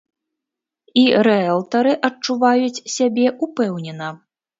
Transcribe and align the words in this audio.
І 1.01 1.03
рыэлтары 1.27 1.91
адчуваюць 2.09 2.83
сябе 2.95 3.27
ўпэўнена. 3.45 4.09